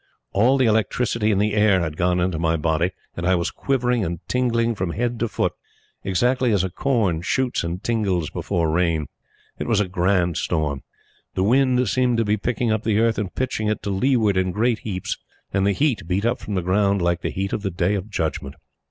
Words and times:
All 0.31 0.57
the 0.57 0.65
electricity 0.65 1.29
in 1.29 1.37
the 1.37 1.53
air 1.53 1.81
had 1.81 1.95
gone 1.95 2.19
into 2.19 2.39
my 2.39 2.57
body 2.57 2.89
and 3.15 3.23
I 3.23 3.35
was 3.35 3.51
quivering 3.51 4.03
and 4.03 4.19
tingling 4.27 4.73
from 4.73 4.93
head 4.93 5.19
to 5.19 5.27
foot 5.27 5.53
exactly 6.03 6.51
as 6.51 6.63
a 6.63 6.71
corn 6.71 7.21
shoots 7.21 7.63
and 7.63 7.83
tingles 7.83 8.31
before 8.31 8.71
rain. 8.71 9.05
It 9.59 9.67
was 9.67 9.79
a 9.79 9.87
grand 9.87 10.37
storm. 10.37 10.81
The 11.35 11.43
wind 11.43 11.87
seemed 11.87 12.17
to 12.17 12.25
be 12.25 12.35
picking 12.35 12.71
up 12.71 12.81
the 12.81 12.97
earth 12.97 13.19
and 13.19 13.31
pitching 13.35 13.67
it 13.67 13.83
to 13.83 13.91
leeward 13.91 14.37
in 14.37 14.49
great 14.51 14.79
heaps; 14.79 15.19
and 15.53 15.67
the 15.67 15.71
heat 15.71 16.07
beat 16.07 16.25
up 16.25 16.39
from 16.39 16.55
the 16.55 16.63
ground 16.63 16.99
like 17.03 17.21
the 17.21 17.29
heat 17.29 17.53
of 17.53 17.61
the 17.61 17.69
Day 17.69 17.93
of 17.93 18.09
Judgment. 18.09 18.55